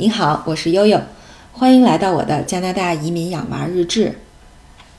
[0.00, 1.00] 你好，我是悠悠，
[1.50, 4.14] 欢迎来到我的加拿大移民养娃日志。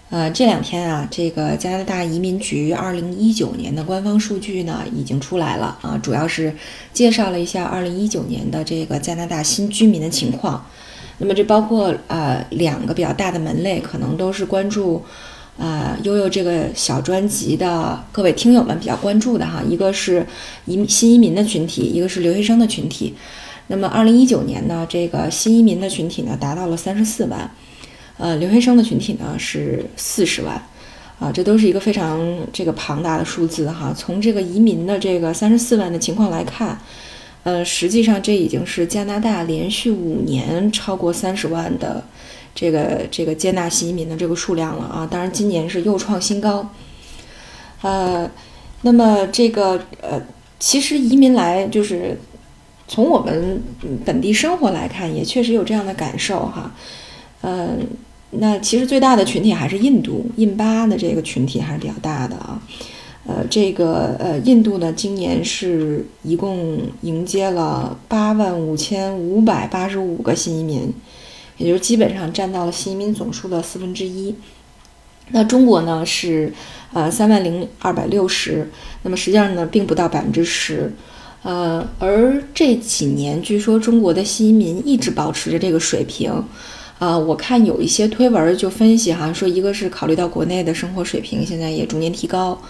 [0.09, 6.53] 呃，这两天啊，这个加拿大移民局二零一九年的官方数据呢已经出来了啊，主要是
[6.91, 10.65] 介绍了一下二零一九年的这个加拿大新居民的情况。
[11.19, 15.01] 那么这包括呃两个比较大的门类，可能都是关注
[15.57, 20.27] 啊悠悠这个小专辑的各位听友们比较关注的哈，一个是
[20.65, 23.15] 移新移民的群体，一个是留学生的群体。
[23.71, 27.47] 那么，二零一九年呢，这个新移民的群体呢达到了三十四万，
[28.17, 30.59] 呃，留学生的群体呢是四十万，
[31.19, 32.19] 啊，这都是一个非常
[32.51, 33.93] 这个庞大的数字哈。
[33.95, 36.79] 从这个移民的这个三十四万的情况来看，
[37.43, 42.03] 呃，实际上这已经是加拿大连续五年超过三十万的
[42.55, 45.07] 这个这个接纳新移民的这个数量了啊。
[45.09, 46.67] 当然，今年是又创新高，
[47.83, 48.27] 呃，
[48.81, 50.19] 那么这个呃，
[50.57, 52.19] 其实移民来就是。
[52.89, 53.61] 从我们
[54.03, 56.73] 本地生活来看，也确实有这样的感受哈。
[57.41, 57.69] 呃，
[58.31, 62.59] 那其实最大的群体还是印度，印巴的这个群体还是比较大的啊。
[63.27, 70.91] 呃，这个呃，印度呢，今年是一共迎接了八万五千五百八十五个新移民，
[71.57, 74.33] 也就是基本上占到了新移民总数的四分之一。
[75.29, 76.51] 那中国呢是
[76.91, 78.67] 呃三万零二百六十，
[79.03, 80.91] 那么实际上呢并不到百分之十。
[81.41, 86.31] 呃，而这几年，据说中国的新移民一直保持着这个水平。
[86.99, 92.61] 啊，我看有一些推文就分析哈，说一个是考虑到国内的生活水平现在也逐年提高，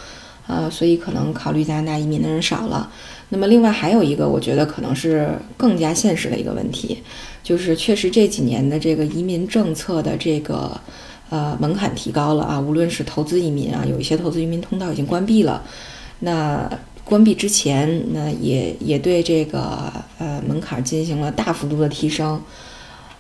[0.46, 2.88] 呃，所以可能考虑加拿大移民的人少了。
[3.30, 7.00] 那么另外还有一个，我觉得可能是更加现实的一个问题，
[7.42, 10.80] 就是确实这几年的这个移民政策的这个
[11.32, 15.64] 呃门槛提高了啊，无论是投资移民啊，有一些投资移民通道已经关闭了，
[16.20, 16.70] 那。
[17.10, 22.40] 关闭之前，那也也对这个呃门槛进行了大幅度的提升，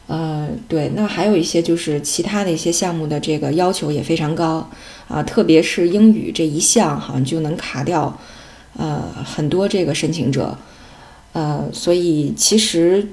[0.06, 4.70] 呃，对，那还有一些就是其他的一些项目的这个要求也非常高
[5.08, 8.16] 啊，特别是英语这一项，好像就能卡掉
[8.78, 10.56] 呃很多这个申请者，
[11.34, 13.08] 呃，所以其实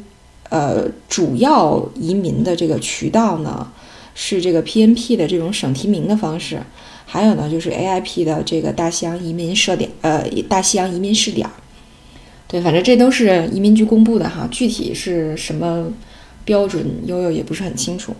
[0.51, 3.67] 呃主要移民的这个渠道呢
[4.15, 6.61] 是这个 PNP 的这种省提名的方式。
[7.09, 11.49] 还有呢，就是 AIP 的这个大西洋移民设点，呃，大西洋移民试点，
[12.49, 15.87] 对，反正这都是移民局公布的哈，具体是什么
[16.45, 18.13] 标准，悠悠也不是很清楚，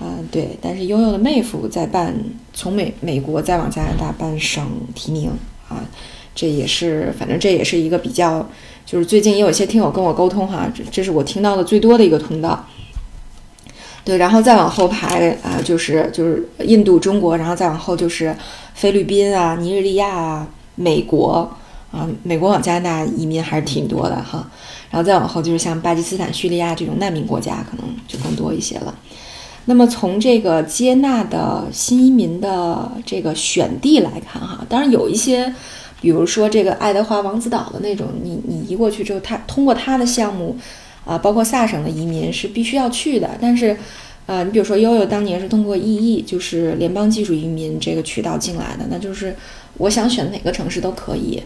[0.00, 2.12] 嗯，对，但是悠悠的妹夫在办，
[2.52, 5.30] 从美美国再往加拿大办省提名
[5.68, 5.86] 啊，
[6.34, 8.46] 这也是，反正这也是一个比较，
[8.84, 12.68] 就是最近也有一些听友跟我沟通哈，这这是我听到的最多的一个通道。
[14.06, 18.32] 对，然后再往后排啊，就是就是印度、中国，然后再往后就是
[18.72, 20.46] 菲律宾啊、尼日利亚啊、
[20.76, 21.50] 美国
[21.90, 24.48] 啊，美国往加拿大移民还是挺多的哈。
[24.92, 28.94] 然后再往后就是像巴基斯坦、叙利亚这种难民国家，可能就更多一些了。
[29.64, 35.52] 那么从这个接纳的新移民的这个选地来看哈，当然有一些，
[36.00, 40.56] 比如说这个爱德华王子岛的那种，你你移过去之后，他通过他的项目。
[41.06, 43.76] 啊，包括萨省的移民是必须要去的，但是，
[44.26, 49.34] 呃，你比如说悠悠当年是通过 EE，就是联邦技术移民这个渠道进来的，那就是
[49.78, 51.40] 我想选哪个城市都可以，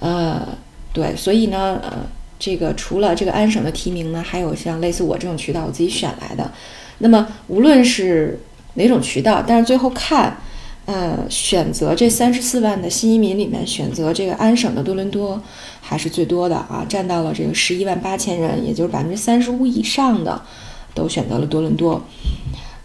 [0.00, 0.46] 呃，
[0.92, 2.06] 对，所以呢，呃，
[2.38, 6.52] 这个除了这个安省的提名呢，还有像类似我这种渠道我自己选来的，
[6.98, 8.38] 那么无论是
[8.74, 10.36] 哪种渠道，但是最后看。
[10.86, 15.40] 呃，选择这三十四万的新移民里面，选择这个安省的多伦多
[15.80, 20.42] 还是最多的啊，占到了这个十一万八千人，也就是百分之三十五以上的
[20.92, 22.02] 都选择了多伦多。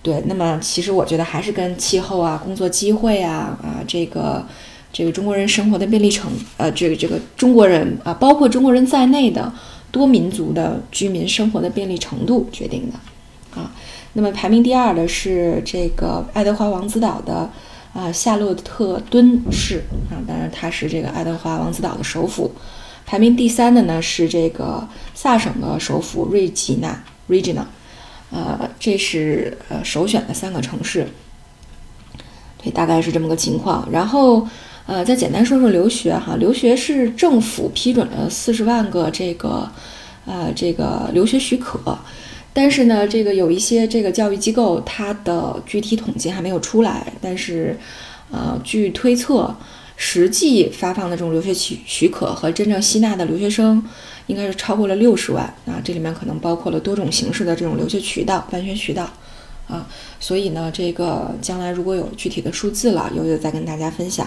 [0.03, 4.45] 对，那么其实我觉得还是跟气候啊、工作机会啊、啊这个
[4.93, 9.51] 这个中国人生活的便利程，呃，这个这个中国人啊，包括中国人在内的
[9.89, 13.71] 多民族的居民生活的便利程度决定的啊。
[14.13, 17.49] 那么排名第二的是这个爱德华王子岛的。
[17.95, 22.51] 啊，夏洛特敦市啊，当然它是这个爱德华王子岛的首府。
[23.05, 27.63] 排名第三的呢是这个萨省的首府瑞吉纳 （Regional）。
[28.31, 31.07] 呃，这是呃首选的三个城市。
[32.61, 33.87] 对，大概是这么个情况。
[33.89, 34.45] 然后
[34.87, 39.71] 呃，再简单说说留学哈，留学是政府批准了四十万个这个
[40.25, 41.97] 呃这个留学许可。
[42.57, 47.11] 但是呢，这个有一些这个教育机构，它的具体统计还没有出来。
[47.19, 47.77] 但是，
[48.31, 49.53] 呃，据推测，
[49.97, 53.83] 实际发放的这种留学许许可和真正吸纳的留学生，
[54.27, 55.81] 应该是超过了六十万啊。
[55.83, 59.11] 这里面可能包括了多种形式的这种留学渠道、办学渠道
[59.67, 59.85] 啊。
[60.21, 64.25] 所以呢，这个将来如果有具体的数字了，悠悠再跟大家分享。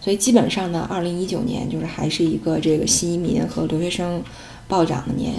[0.00, 4.22] 所以基本上呢，二零一九年就是还是一个这个新移民和留学生
[4.68, 5.32] 暴涨的年。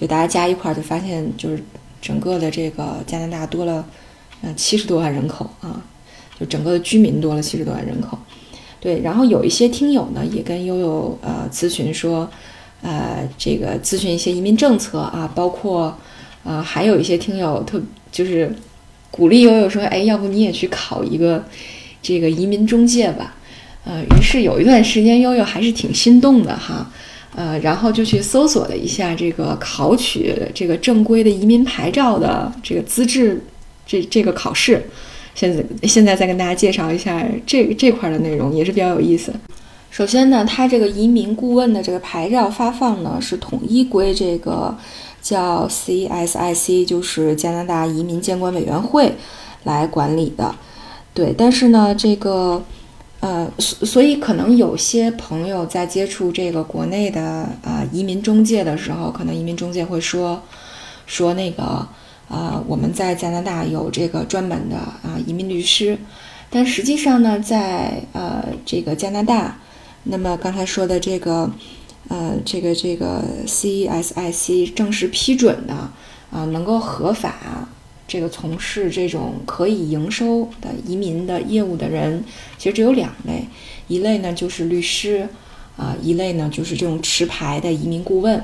[0.00, 1.62] 就大家加一块儿就发现，就是
[2.00, 3.84] 整个的这个加拿大多了，
[4.40, 5.82] 嗯，七十多万人口啊，
[6.38, 8.18] 就整个的居民多了七十多万人口。
[8.80, 12.26] 对，然后有一些听友呢也跟悠悠呃咨询说，
[12.80, 15.94] 呃，这个咨询一些移民政策啊，包括
[16.44, 17.78] 呃还有一些听友特
[18.10, 18.50] 就是
[19.10, 21.44] 鼓励悠悠说，哎，要不你也去考一个
[22.00, 23.34] 这个移民中介吧。
[23.84, 26.90] 呃，于是有一段时间悠悠还是挺心动的哈。
[27.36, 33.40] 呃，然后就去搜索了一下这个考取这个正规的移民牌照的这个资质，
[33.86, 34.84] 这这个考试，
[35.34, 39.32] 现在现在再跟大家介绍一下这这块的内容，也是比较有意思。
[39.90, 44.76] 首先呢，它这个移民顾问的这个牌照发放呢，是统一归这个
[45.22, 49.14] 叫 CSIC，就是加拿大移民监管委员会
[49.62, 50.54] 来管理的。
[51.14, 52.64] 对，但是呢，这个。
[53.20, 57.20] 呃，所所以可能有些朋友在接触这个国内的
[57.62, 60.42] 啊移民中介的时候，可能移民中介会说
[61.04, 61.86] 说那个
[62.30, 65.98] 啊我们在加拿大有这个专门的啊移民律师，
[66.48, 69.58] 但实际上呢，在呃这个加拿大，
[70.04, 71.50] 那么刚才说的这个
[72.08, 75.74] 呃这个这个 CSIC 正式批准的
[76.30, 77.68] 啊能够合法。
[78.10, 82.24] 这个从事这种可以营收的移民的业务的人，
[82.58, 83.46] 其实只有两类，
[83.86, 85.28] 一类呢就是律师，
[85.76, 88.42] 啊，一类呢就是这种持牌的移民顾问，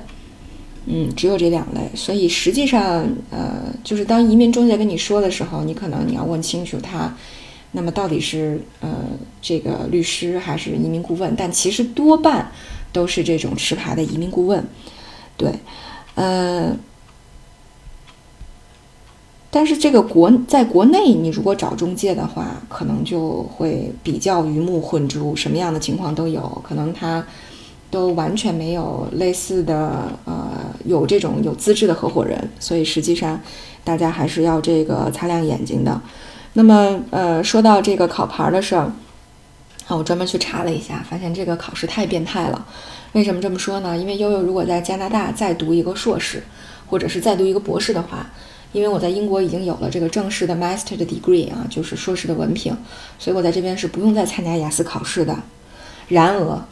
[0.86, 1.80] 嗯，只有这两类。
[1.96, 7.12] 所以实际上，呃，就是当移民中介跟你说的时候，你可能你要问清楚他，
[7.72, 8.88] 那么到底是呃
[9.42, 11.34] 这个律师还是移民顾问？
[11.36, 12.52] 但其实多半
[12.92, 14.64] 都是这种持牌的移民顾问，
[15.36, 15.50] 对，
[16.14, 16.76] 呃。
[19.56, 27.24] 但是这个国在国内，你如果找中介的话，可能就会比较鱼目混珠，什么样的情况都有可能，他
[27.90, 30.50] 都完全没有类似的呃
[30.84, 33.40] 有这种有资质的合伙人，所以实际上
[33.82, 35.98] 大家还是要这个擦亮眼睛的。
[36.52, 38.92] 那么呃，说到这个考牌的事儿，
[39.86, 42.66] 啊，我专门去查了一下，发现这个考试太变态了。
[43.12, 43.96] 为什么这么说呢？
[43.96, 46.42] 因为悠悠如果在加拿大再读一个硕士，
[46.86, 48.26] 或者是再读一个博士的话。
[48.72, 52.76] 因为我在英国已经有了这个正式的 master 的 degree 啊，就是硕士的文凭，
[53.18, 55.34] 所以我在这边是不用再参加雅思考试的。
[56.08, 56.62] 然而，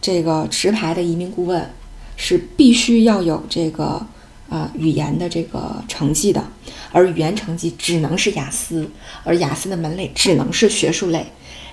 [0.00, 1.68] 这个持牌的移民顾问
[2.16, 4.06] 是必须要有这个
[4.48, 6.44] 啊语言的这个成绩的，
[6.92, 8.88] 而语言成绩只能是雅思，
[9.24, 11.26] 而雅思的门类只能是学术类。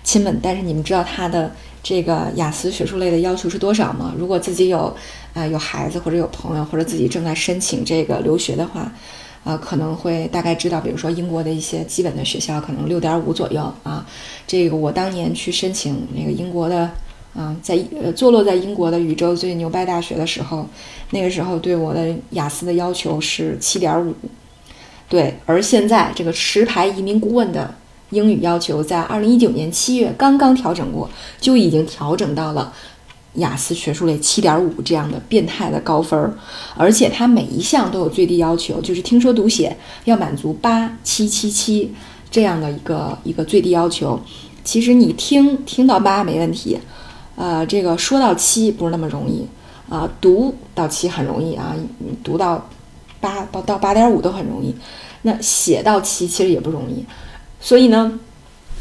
[0.03, 1.53] 亲们，但是你们知道他的
[1.83, 4.15] 这个雅思学术类的要求是多少吗？
[4.17, 4.95] 如果自己有
[5.35, 8.91] 啊有孩子或者有朋友或者自己正在申请这个留学的话。
[9.43, 14.05] 呃，可能会大概知道，比如说英国的一些基本的学校，可能六点五左右啊。
[14.45, 16.89] 这个我当年去申请那个英国的，
[17.33, 20.67] 啊，在呃坐落在英国的宇宙最牛掰大学的时候，
[21.11, 24.13] 那个时候对我的雅思的要求是七点五。
[25.07, 27.73] 对，而现在这个持牌移民顾问的
[28.09, 32.73] 英语要求，在二零一九年七月刚刚调整过，就已经调整到了。
[33.37, 36.33] 雅思学术类七点五这样的变态的高分儿，
[36.75, 39.75] 而且它每一项都有最低要求，就是听说读写
[40.05, 41.93] 要满足八七七七
[42.29, 44.19] 这样的一个一个最低要求。
[44.63, 46.77] 其实你听听到八没问题，
[47.35, 49.45] 呃，这个说到七不是那么容易
[49.87, 51.75] 啊，读到七很容易啊，
[52.23, 52.67] 读到
[53.19, 54.75] 八到到八点五都很容易，
[55.21, 57.05] 那写到七其实也不容易，
[57.61, 58.19] 所以呢。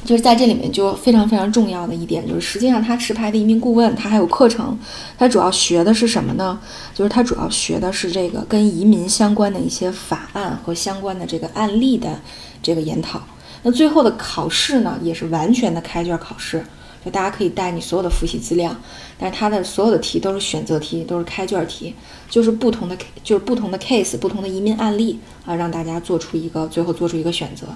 [0.06, 4.78] 就是在这里面就非常非常重要的一点，就是实际上他持牌的移民顾问，他还有课程，
[5.18, 6.58] 他主要学的是什么呢？
[6.94, 12.20] 就是他主要学的是这个跟移民相关的一些法案和相关的这个案例的
[12.62, 13.20] 这个研讨。
[13.64, 16.64] 那最后的考试呢，也是完全的开卷考试，
[17.04, 18.75] 就大家可以带你所有的复习资料，
[19.18, 21.92] 但是他的所有的题都是选择题，都是开卷题，
[22.30, 27.66] 就是不同的就是不同的 case，不同的移民案例啊，让大家做出一个最后做出一个选择。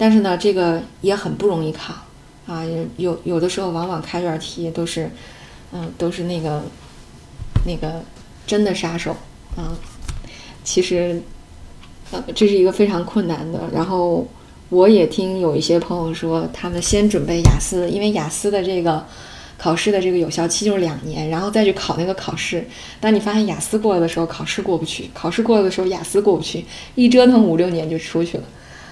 [0.00, 1.92] 但是呢，这个也很不容易考
[2.46, 2.64] 啊，
[2.96, 5.10] 有有的时候往往开卷题都是，
[5.72, 6.62] 嗯，都是那个
[7.66, 8.02] 那个
[8.46, 9.14] 真的杀手
[9.56, 9.76] 啊。
[10.64, 11.20] 其实，
[12.12, 13.68] 呃，这是一个非常困难的。
[13.74, 14.26] 然后
[14.70, 19.04] 我也听有一些朋友说，他们先准备雅思，因为雅思的这个
[19.58, 22.66] 考试的这个有效期就是两年，然后再去考那个考试。
[23.00, 26.64] 当你发现雅思过了的时候，考试过不去；考试过了的时候，雅思过不去，
[26.94, 28.44] 一折腾五六年就出去了。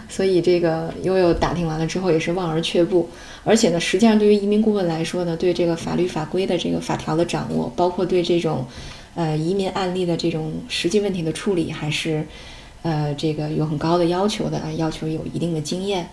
[0.09, 3.09] 所以这个悠悠打听完了之后也是望而却步，
[3.45, 8.65] 而且呢，实际上对于移民顾问来说呢，对这个法律法规的这个法条的掌握，包括对这种，
[9.15, 12.27] 呃，移民案例的这种实际问题的处理，还是，
[12.83, 16.09] 呃，这个有很高的要求的啊，要求有一定的经验，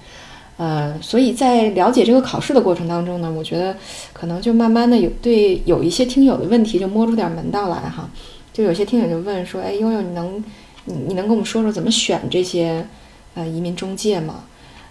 [0.58, 3.76] 呃，所以在了解这个考试的过程当中呢，我觉得
[4.12, 8.10] 可能就慢慢的有对有一些听友的问题就摸出点门道来哈。
[8.52, 10.44] 就有些听友就问说，哎，悠悠，你能
[10.86, 12.88] 你你能跟我们说说怎么选这些
[13.36, 14.44] 呃移民中介嘛？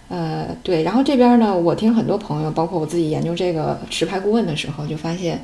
[0.08, 5.42] 呃，对，然后这边呢，我听很多朋友，包括我自己研究这个持牌顾问的时候，就发现，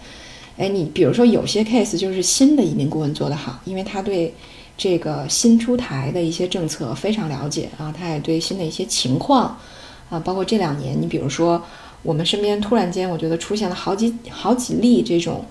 [0.59, 4.35] 哎，你比如说有些 case 就是新的移民顾问做得好，因为他对
[4.77, 9.57] 这个新出台的一些政策非常了解啊，他也对新的一些情况
[10.11, 11.61] 啊，包括这两年，你比如说
[12.03, 15.43] 我们身边突然间，我觉得出现了好几好几例这种，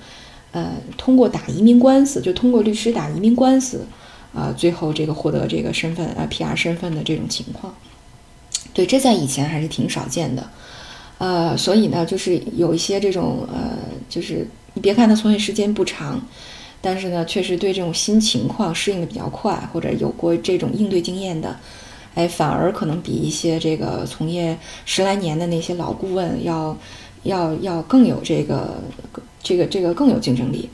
[0.52, 3.88] 呃，通过打移民官司，就通过律师打移民官司，
[4.34, 7.74] 啊，最后这个获得这个身份啊 PR 身份的这种情况。
[8.74, 10.48] 对，这在以前还是挺少见的，
[11.18, 16.22] 呃，所以呢，就是有一些这种呃，就是你别看他从业时间不长，
[16.80, 21.60] 但是呢，确实对这种新情况适应的比较快，或者有过这种应对经验的，
[22.14, 26.78] 哎，反而可能比一些这个从业十来年的那些老顾问要
[27.24, 28.82] 要要更有这个
[29.42, 30.70] 这个这个更有竞争力。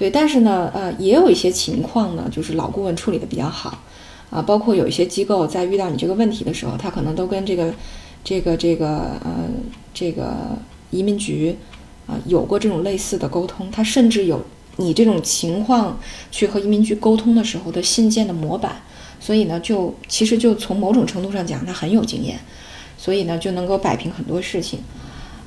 [0.00, 3.82] 对，但是呢，呃，也有一些情况呢，就是老顾问处理的比较好。
[4.30, 7.70] 啊，包括有一些机构在遇到你这个问题的时候，他可能都跟这个、
[8.24, 8.86] 这个、这个
[9.22, 9.46] 呃、
[9.92, 10.32] 这个
[10.90, 11.54] 移民局
[12.06, 13.70] 啊有过这种类似的沟通。
[13.70, 14.42] 他甚至有
[14.76, 18.80] 你这种情况去和移民局沟通的时候的信件的模板，
[19.20, 22.40] 所以呢，就其实就从某种程度上讲，他很有经验，
[22.96, 24.78] 所以呢就能够摆平很多事情。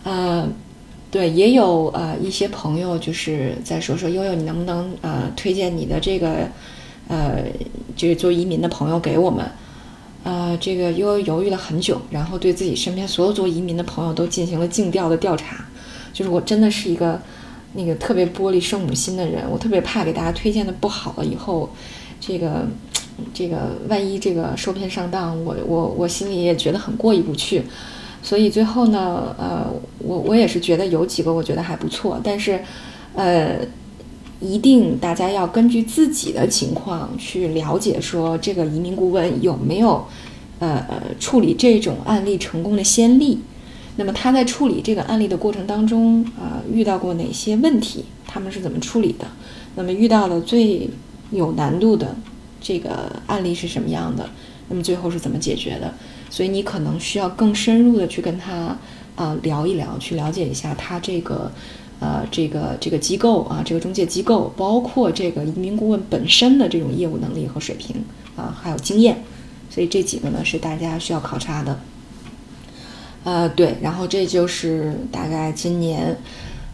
[0.03, 0.47] 呃，
[1.13, 6.49] 对，也有呃一些朋友就是在说说悠悠，你能不能呃推荐你的这个。
[7.09, 7.43] 呃，
[7.97, 9.45] 就是做移民的朋友给我们，
[10.23, 15.65] 呃，这个悠悠犹豫了很久，然后对自己身边所有做移民的朋友都进行了尽调的调查。
[16.13, 17.21] 就是我真的是一个
[17.73, 21.69] 那个特别玻璃圣母心的人，我特别怕给大家推荐的不好了以后，
[22.21, 22.65] 这个
[23.33, 23.57] 这个
[23.89, 27.63] 万一这个受骗上当，我我我心里也觉得很过意不去。
[28.23, 29.67] 所以最后呢，呃，
[29.99, 32.59] 我我也是觉得有几个我觉得还不错，但是，
[33.13, 33.59] 呃。
[34.41, 40.05] 一定，大家要根据自己的情况去了解，说这个移民顾问有没有，
[40.59, 40.85] 呃，
[41.17, 43.39] 处理这种案例成功的先例。
[43.95, 48.03] 那么他在处理这个案例的过程当中，啊，遇到过哪些问题？
[48.27, 49.25] 他们是怎么处理的？
[49.75, 50.89] 那么遇到了最
[51.31, 52.13] 有难度的
[52.59, 54.29] 这个案例是什么样的？
[54.67, 55.93] 那么最后是怎么解决的？
[56.33, 58.75] 所以你可能需要更深入的去跟他
[59.15, 61.51] 啊聊一聊，去了解一下他这个。
[61.99, 67.95] 呃，这个这个机构啊，这个中介机构，包括这个移民顾问本身的这种业务能力和水平
[68.35, 69.23] 啊，还有经验，
[69.69, 71.79] 所以这几个呢是大家需要考察的。
[73.23, 76.17] 呃，对，然后这就是大概今年，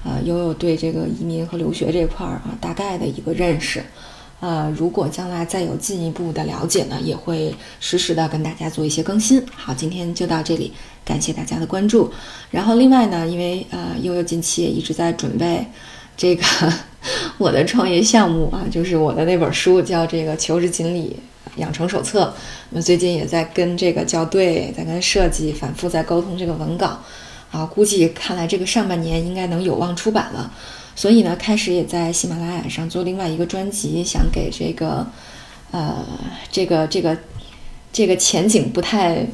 [0.03, 3.83] 啊，悠悠对这个移民和留学这块儿啊，大概的一个认识。
[4.39, 9.45] 呃，如果将来再有进一步的了解呢，也会实时的跟大家做一些更新。
[9.53, 10.71] 好，今天就到这里，
[11.03, 12.09] 感谢大家的关注。
[12.49, 15.65] 然后另外呢，因为呃悠悠近期也一直在准备
[16.15, 16.45] 这个
[17.37, 21.17] 我的创业项目啊，就是我的那本书叫这个求职锦鲤
[21.57, 22.33] 养成手册。
[22.69, 26.97] 那么最近也在跟这个校对，在跟设计反复在沟通这个文稿
[27.51, 30.53] 啊，估计看来这个上半年应该能有望出版了。
[30.95, 35.07] 所以呢，开始也在喜马拉雅上做另外一个专辑，想给这个，
[35.71, 36.05] 呃，
[36.51, 37.17] 这个这个
[37.93, 39.25] 这个前景不太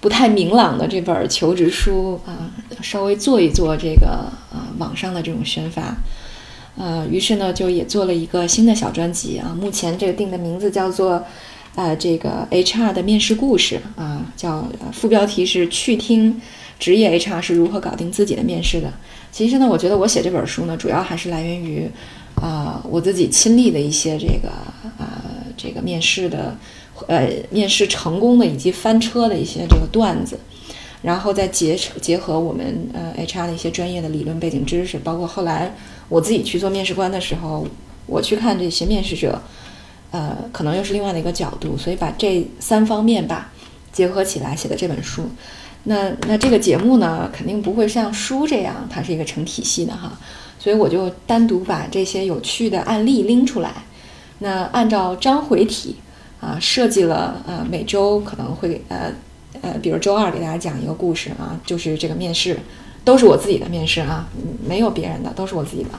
[0.00, 4.08] 不太明朗的这本求职书啊，稍微做一做这个
[4.50, 5.96] 啊网上的这种宣发，
[6.76, 11.22] 呃，于是呢，就也做了一个新的小专辑啊，目前这个定的名字叫做
[11.74, 16.40] 呃这个 HR 的面试故事啊，叫副标题是去听
[16.78, 18.92] 职业 HR 是如何搞定自己的面试的。
[19.32, 21.90] 其实呢，我觉得我写这本书呢，主要还是来源于，
[22.34, 24.50] 啊，我自己亲历的一些这个
[24.98, 25.24] 啊，
[25.56, 26.54] 这个面试的，
[27.08, 30.38] 呃，面试成功的以及翻车的一些这个段子，
[31.00, 35.74] 然后再结结合我们呃 HR 的一些专业的理论背景知识，包括后来
[36.10, 37.66] 我自己去做面试官的时候，
[38.06, 39.40] 我去看这些面试者，
[40.10, 43.50] 呃，可能又是另外的一个角度，所以把这三方面吧
[43.92, 45.24] 结合起来写的这本书。
[45.84, 50.12] 那那这个节目呢，肯定不会像书这样，它是一个成体系的哈，
[50.58, 53.70] 所以我就单独把这些有趣的案例拎出来，
[54.38, 55.96] 那按照章回体
[56.40, 59.12] 啊设计了呃每周可能会呃
[59.60, 62.58] 呃，比如周二给大家讲一个故事啊，就是这个面试
[63.04, 64.28] 都是我自己的面试啊，
[64.64, 65.90] 没有别人的，都是我自己的。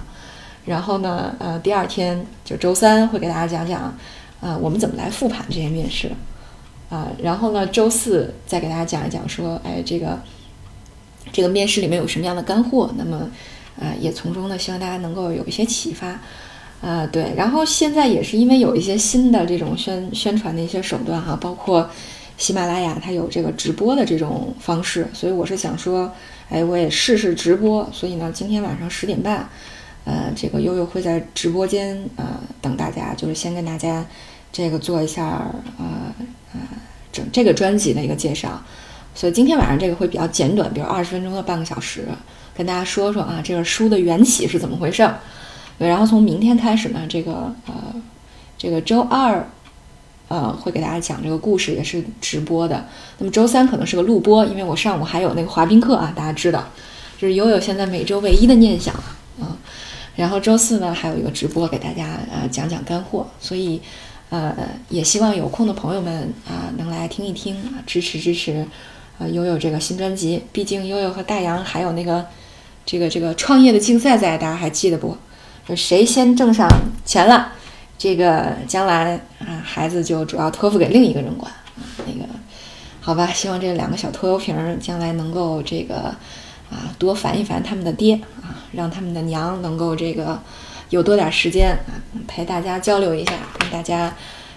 [0.65, 3.93] 然后呢，呃，第二天就周三会给大家讲讲，
[4.39, 6.09] 呃，我们怎么来复盘这些面试。
[6.93, 10.19] 啊，然后呢，周四再给大家讲一讲，说，哎，这个
[11.31, 12.93] 这个面试里面有什么样的干货？
[12.95, 13.27] 那么，
[13.79, 16.19] 呃，也从中呢，希望大家能够有一些启发。
[16.81, 17.33] 啊，对。
[17.35, 21.89] 然后现在也是因为有一些新的这种宣宣传的一些手段哈，包括
[22.37, 26.11] 喜马拉雅它有这个直播的这种方式，所以我是想说，
[26.49, 27.89] 哎，我也试试直播。
[27.91, 29.49] 所以呢，今天晚上十点半，
[30.03, 34.05] 呃，这个悠悠会在直播间呃等大家，就是先跟大家
[34.53, 36.13] 这个做一下呃
[36.53, 36.59] 呃
[37.11, 38.61] 整这个专辑的一个介绍。
[39.15, 42.07] 所以今天晚上这个会比较简短，比如二十分钟到半个小时，
[42.55, 45.19] 跟大家说说啊这个书的缘起是怎么回事儿。
[45.77, 47.93] 对，然后从明天开始呢，这个呃
[48.57, 49.47] 这个周二
[50.29, 52.87] 呃会给大家讲这个故事，也是直播的。
[53.17, 56.63] 那么周三可能是个录播，因为我上午还有那个滑冰课啊，大家知道，
[57.19, 58.93] 就是悠悠现在每周唯一的念想
[59.39, 59.57] 啊。
[60.15, 63.81] 然后周四呢还有一个直播给大家呃讲讲干货，所以
[64.33, 64.55] 呃
[64.89, 68.65] 也希望有空的朋友们啊能来听一听啊，支持支持。
[69.19, 72.25] 啊，悠悠这个新专辑，毕竟悠悠和大洋还有那个
[72.83, 75.15] 这个这个创业的竞赛在，大家还记得不？
[75.69, 76.67] 就谁先挣上
[77.05, 77.51] 钱了，
[77.95, 81.93] 这个将来啊，孩子就主要托付给另一个人管啊。
[82.07, 82.27] 那个
[83.01, 86.15] 好吧，希望这两个小拖油瓶将来能够这个
[86.71, 90.41] 啊多烦一烦他们的爹啊，让他们的娘能够这个
[90.93, 91.97] 有多点时间啊
[92.27, 94.13] 陪大家交流一下，跟大家。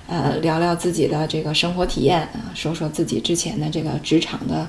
[0.09, 4.65] 呃，聊聊自己的这个生活体验啊，说说自己之前的这个职场的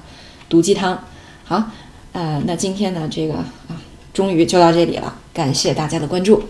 [0.49, 0.99] 毒鸡汤。
[1.43, 1.63] 好，
[2.11, 3.77] 呃，那今天呢，这个啊，
[4.11, 6.41] 终于就到这里了，感谢大家的关注。